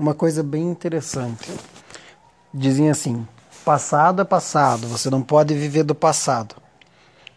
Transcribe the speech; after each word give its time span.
uma 0.00 0.14
coisa 0.14 0.42
bem 0.42 0.62
interessante. 0.62 1.52
Dizem 2.54 2.88
assim: 2.88 3.28
passado 3.62 4.22
é 4.22 4.24
passado, 4.24 4.88
você 4.88 5.10
não 5.10 5.20
pode 5.20 5.54
viver 5.54 5.82
do 5.82 5.94
passado. 5.94 6.56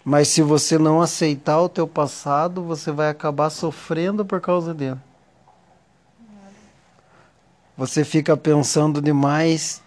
Mas 0.04 0.30
se 0.30 0.42
você 0.42 0.78
não 0.78 1.02
aceitar 1.02 1.62
o 1.62 1.68
teu 1.68 1.86
passado, 1.86 2.64
você 2.64 2.90
vai 2.90 3.10
acabar 3.10 3.50
sofrendo 3.50 4.26
por 4.26 4.40
causa 4.40 4.74
dele. 4.74 5.00
Você 7.78 8.06
fica 8.06 8.38
pensando 8.38 9.02
demais 9.02 9.83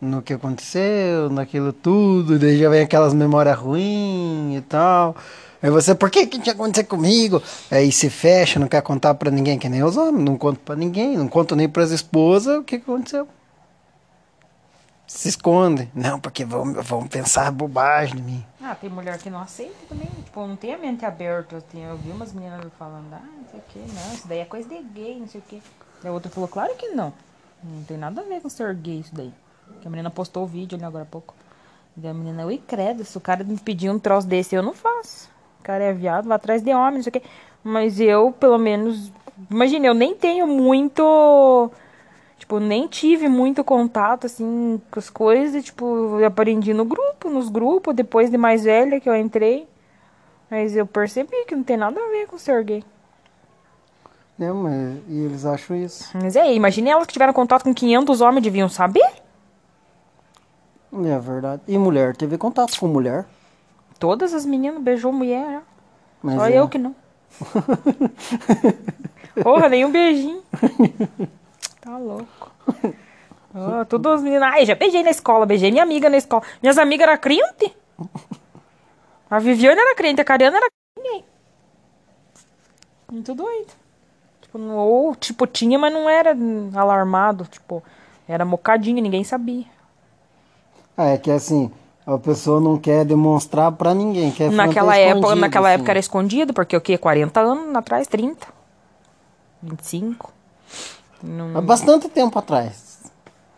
no 0.00 0.22
que 0.22 0.32
aconteceu, 0.32 1.28
naquilo 1.28 1.72
tudo, 1.72 2.38
daí 2.38 2.58
já 2.58 2.68
vem 2.68 2.82
aquelas 2.82 3.12
memórias 3.12 3.58
ruins 3.58 4.56
e 4.56 4.60
tal. 4.62 5.14
Aí 5.62 5.70
você, 5.70 5.94
por 5.94 6.10
que 6.10 6.26
que 6.26 6.40
tinha 6.40 6.54
acontecido 6.54 6.86
comigo? 6.86 7.42
Aí 7.70 7.92
se 7.92 8.08
fecha, 8.08 8.58
não 8.58 8.66
quer 8.66 8.80
contar 8.80 9.14
pra 9.14 9.30
ninguém, 9.30 9.58
que 9.58 9.68
nem 9.68 9.82
os 9.82 9.96
homens, 9.96 10.24
não 10.24 10.38
conto 10.38 10.58
pra 10.60 10.74
ninguém, 10.74 11.18
não 11.18 11.28
conto 11.28 11.54
nem 11.54 11.68
pras 11.68 11.90
esposas 11.90 12.58
o 12.58 12.64
que, 12.64 12.76
aconteceu. 12.76 13.28
Se 15.06 15.28
esconde. 15.28 15.90
Não, 15.94 16.18
porque 16.18 16.44
vão, 16.44 16.72
vão 16.72 17.06
pensar 17.06 17.50
bobagem 17.50 18.16
de 18.16 18.22
mim. 18.22 18.44
Ah, 18.62 18.74
tem 18.74 18.88
mulher 18.88 19.18
que 19.18 19.28
não 19.28 19.40
aceita 19.40 19.74
também. 19.88 20.06
Tipo, 20.24 20.46
não 20.46 20.56
tem 20.56 20.72
a 20.72 20.78
mente 20.78 21.04
aberta. 21.04 21.56
Assim, 21.56 21.84
eu 21.84 21.96
vi 21.98 22.10
umas 22.10 22.32
meninas 22.32 22.64
falando, 22.78 23.12
ah, 23.12 23.20
não 23.20 23.44
sei 23.50 23.60
o 23.60 23.62
que, 23.68 23.78
não, 23.92 24.14
isso 24.14 24.28
daí 24.28 24.38
é 24.38 24.44
coisa 24.44 24.68
de 24.68 24.82
gay, 24.82 25.18
não 25.18 25.28
sei 25.28 25.40
o 25.40 25.44
que. 25.44 25.62
Daí 26.00 26.10
a 26.10 26.14
outra 26.14 26.30
falou, 26.30 26.48
claro 26.48 26.74
que 26.76 26.88
não. 26.88 27.12
Não 27.62 27.82
tem 27.82 27.98
nada 27.98 28.22
a 28.22 28.24
ver 28.24 28.40
com 28.40 28.48
ser 28.48 28.74
gay 28.74 29.00
isso 29.00 29.14
daí. 29.14 29.32
Que 29.80 29.88
a 29.88 29.90
menina 29.90 30.10
postou 30.10 30.44
o 30.44 30.46
vídeo 30.46 30.76
ali 30.76 30.84
agora 30.84 31.04
há 31.04 31.06
pouco. 31.06 31.34
Daí 31.96 32.10
a 32.10 32.14
menina, 32.14 32.46
ui, 32.46 32.58
credo, 32.58 33.04
se 33.04 33.16
o 33.16 33.20
cara 33.20 33.44
me 33.44 33.58
pedir 33.58 33.90
um 33.90 33.98
troço 33.98 34.26
desse, 34.26 34.54
eu 34.54 34.62
não 34.62 34.72
faço. 34.72 35.28
O 35.60 35.62
cara 35.62 35.84
é 35.84 35.92
viado, 35.92 36.28
vai 36.28 36.36
atrás 36.36 36.62
de 36.62 36.72
homem, 36.72 36.96
não 36.96 37.02
sei 37.02 37.10
o 37.10 37.12
que. 37.12 37.22
Mas 37.62 38.00
eu, 38.00 38.32
pelo 38.32 38.58
menos, 38.58 39.12
imagina, 39.50 39.86
eu 39.86 39.94
nem 39.94 40.14
tenho 40.14 40.46
muito. 40.46 41.70
Tipo, 42.38 42.58
nem 42.58 42.86
tive 42.86 43.28
muito 43.28 43.62
contato, 43.62 44.26
assim, 44.26 44.80
com 44.90 44.98
as 44.98 45.10
coisas. 45.10 45.64
Tipo, 45.64 46.18
eu 46.18 46.26
aprendi 46.26 46.72
no 46.72 46.84
grupo, 46.84 47.28
nos 47.28 47.50
grupos, 47.50 47.94
depois 47.94 48.30
de 48.30 48.38
mais 48.38 48.64
velha 48.64 48.98
que 48.98 49.08
eu 49.08 49.14
entrei. 49.14 49.68
Mas 50.50 50.74
eu 50.74 50.86
percebi 50.86 51.44
que 51.46 51.54
não 51.54 51.62
tem 51.62 51.76
nada 51.76 52.00
a 52.00 52.08
ver 52.08 52.26
com 52.26 52.38
ser 52.38 52.64
gay. 52.64 52.82
É, 54.40 54.50
mas 54.50 54.98
e 55.06 55.18
eles 55.18 55.44
acham 55.44 55.76
isso. 55.76 56.10
Mas 56.14 56.34
é, 56.34 56.52
imagine 56.54 56.88
elas 56.88 57.06
que 57.06 57.12
tiveram 57.12 57.32
contato 57.32 57.62
com 57.62 57.74
500 57.74 58.22
homens, 58.22 58.42
deviam 58.42 58.68
saber. 58.70 59.06
É 61.04 61.18
verdade. 61.18 61.62
E 61.66 61.78
mulher, 61.78 62.16
teve 62.16 62.36
contato 62.38 62.78
com 62.78 62.86
mulher. 62.88 63.26
Todas 63.98 64.32
as 64.34 64.44
meninas 64.46 64.82
beijou 64.82 65.12
mulher? 65.12 65.62
Mas 66.22 66.34
Só 66.36 66.46
é. 66.46 66.58
eu 66.58 66.68
que 66.68 66.78
não. 66.78 66.94
Porra, 69.42 69.68
nem 69.68 69.84
um 69.84 69.90
beijinho. 69.90 70.42
Tá 71.80 71.96
louco. 71.96 72.52
Oh, 73.54 73.84
todas 73.88 74.16
as 74.16 74.22
meninas. 74.22 74.52
Ai, 74.52 74.66
já 74.66 74.74
beijei 74.74 75.02
na 75.02 75.08
escola, 75.08 75.46
beijei 75.46 75.70
minha 75.70 75.82
amiga 75.82 76.10
na 76.10 76.18
escola. 76.18 76.42
Minhas 76.62 76.76
amigas 76.76 77.08
eram 77.08 77.18
crente. 77.18 77.74
A 79.30 79.38
Viviane 79.38 79.80
era 79.80 79.94
crente, 79.94 80.20
a 80.20 80.24
Cariana 80.24 80.58
era 80.58 80.66
ninguém. 80.94 81.24
Muito 83.10 83.34
doido. 83.34 83.72
Tipo, 84.42 84.58
não- 84.58 84.76
ou, 84.76 85.16
tipo, 85.16 85.46
tinha, 85.46 85.78
mas 85.78 85.90
não 85.90 86.06
era 86.06 86.36
alarmado. 86.74 87.44
Tipo, 87.46 87.82
era 88.28 88.44
mocadinho, 88.44 89.02
ninguém 89.02 89.24
sabia. 89.24 89.64
Ah, 91.00 91.06
é 91.06 91.16
que 91.16 91.30
assim, 91.30 91.70
a 92.06 92.18
pessoa 92.18 92.60
não 92.60 92.76
quer 92.76 93.06
demonstrar 93.06 93.72
pra 93.72 93.94
ninguém, 93.94 94.30
quer 94.30 94.50
Naquela 94.50 94.98
época, 94.98 95.34
naquela 95.34 95.68
assim. 95.68 95.76
época 95.76 95.92
era 95.92 95.98
escondido, 95.98 96.52
porque 96.52 96.76
o 96.76 96.80
quê? 96.80 96.98
40 96.98 97.40
anos 97.40 97.74
atrás, 97.74 98.06
30. 98.06 98.46
25. 99.62 100.30
Não, 101.22 101.56
Há 101.56 101.62
bastante 101.62 102.06
tempo 102.06 102.38
atrás. 102.38 103.10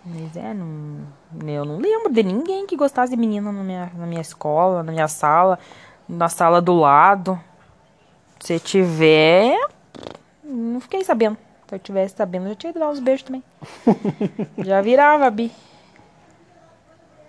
mas 0.04 0.36
é, 0.36 0.54
não, 0.54 1.00
eu 1.48 1.64
não 1.64 1.78
lembro 1.78 2.12
de 2.12 2.22
ninguém 2.22 2.64
que 2.64 2.76
gostasse 2.76 3.10
de 3.10 3.16
menina 3.16 3.50
na 3.50 3.62
minha, 3.64 3.90
na 3.96 4.06
minha 4.06 4.20
escola, 4.20 4.84
na 4.84 4.92
minha 4.92 5.08
sala, 5.08 5.58
na 6.08 6.28
sala 6.28 6.60
do 6.60 6.74
lado. 6.74 7.38
Se 8.38 8.60
tiver, 8.60 9.56
não 10.44 10.80
fiquei 10.80 11.02
sabendo. 11.02 11.36
Se 11.68 11.74
eu 11.74 11.78
tivesse 11.80 12.14
sabendo, 12.16 12.44
eu 12.44 12.50
já 12.50 12.54
tinha 12.54 12.72
dar 12.72 12.88
uns 12.88 13.00
beijos 13.00 13.24
também. 13.24 13.42
já 14.58 14.80
virava, 14.80 15.28
Bi. 15.28 15.50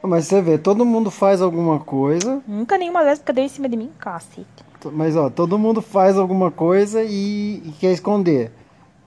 Mas 0.06 0.26
você 0.28 0.42
vê, 0.42 0.58
todo 0.58 0.86
mundo 0.86 1.10
faz 1.10 1.42
alguma 1.42 1.80
coisa, 1.80 2.42
Nunca 2.46 2.78
nenhuma 2.78 3.02
lésbica 3.02 3.32
deu 3.32 3.46
em 3.46 3.50
cima 3.50 3.70
de 3.70 3.78
mim, 3.78 3.90
cacete. 3.98 4.46
mas 4.92 5.16
ó, 5.16 5.30
todo 5.30 5.58
mundo 5.58 5.82
faz 5.82 6.18
alguma 6.18 6.52
coisa 6.52 7.02
e, 7.04 7.62
e 7.66 7.74
quer 7.80 7.94
esconder. 7.94 8.52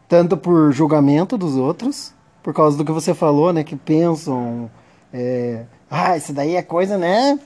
Tanto 0.09 0.37
por 0.39 0.73
julgamento 0.73 1.37
dos 1.37 1.57
outros, 1.57 2.15
por 2.43 2.55
causa 2.55 2.79
do 2.79 2.85
que 2.85 2.93
você 2.93 3.13
falou, 3.13 3.53
né? 3.53 3.63
Que 3.63 3.77
pensam, 3.77 4.71
é, 5.13 5.65
ah, 5.91 6.17
isso 6.17 6.33
daí 6.33 6.57
é 6.57 6.63
coisa, 6.63 6.97
né? 6.97 7.39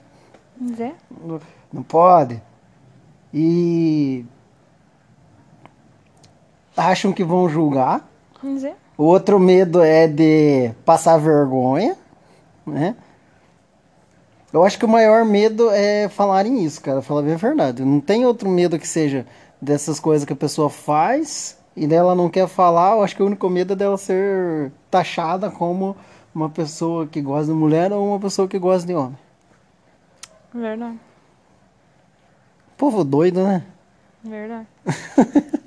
É. 0.79 0.93
Não- 1.25 1.41
Não 1.73 1.83
pode. 1.83 2.41
E 3.35 4.25
acham 6.77 7.13
que 7.13 7.25
vão 7.25 7.49
julgar. 7.49 8.09
É. 8.65 8.75
O 8.97 9.05
outro 9.05 9.39
medo 9.41 9.83
é 9.83 10.07
de 10.07 10.71
passar 10.85 11.17
vergonha, 11.19 11.97
né? 12.67 12.95
Eu 14.53 14.65
acho 14.65 14.79
que 14.79 14.85
o 14.85 14.89
maior 14.89 15.25
medo 15.25 15.71
é 15.71 16.09
falarem 16.09 16.65
isso, 16.65 16.81
cara, 16.83 17.01
falar 17.01 17.23
bem 17.23 17.35
a 17.35 17.37
verdade. 17.37 17.85
Não 17.85 18.01
tem 18.01 18.27
outro 18.27 18.49
medo 18.49 18.79
que 18.79 18.89
seja 18.89 19.25
dessas 19.61 20.01
coisas 20.01 20.25
que 20.25 20.33
a 20.33 20.37
pessoa 20.37 20.69
faz 20.69 21.57
e 21.77 21.87
dela 21.87 22.15
não 22.15 22.29
quer 22.29 22.49
falar. 22.49 22.97
Eu 22.97 23.03
acho 23.03 23.15
que 23.15 23.23
o 23.23 23.27
único 23.27 23.49
medo 23.49 23.75
é 23.75 23.77
dela 23.77 23.97
ser 23.97 24.73
taxada 24.91 25.51
como 25.51 25.97
uma 26.35 26.49
pessoa 26.49 27.07
que 27.07 27.21
gosta 27.21 27.53
de 27.53 27.59
mulher 27.59 27.93
ou 27.93 28.09
uma 28.09 28.19
pessoa 28.19 28.49
que 28.49 28.59
gosta 28.59 28.87
de 28.87 28.95
homem. 28.95 29.19
Verdade. 30.53 30.99
Povo 32.77 33.05
doido, 33.05 33.45
né? 33.45 33.65
Verdade. 34.25 34.67